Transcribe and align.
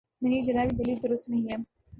نہیں 0.21 0.41
جناب، 0.41 0.65
یہ 0.65 0.77
دلیل 0.77 0.97
درست 1.03 1.29
نہیں 1.29 1.43
ہے۔ 1.51 1.55